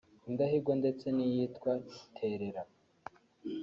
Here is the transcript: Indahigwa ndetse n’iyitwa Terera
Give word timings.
Indahigwa 0.27 0.73
ndetse 0.81 1.05
n’iyitwa 1.15 1.71
Terera 2.15 2.61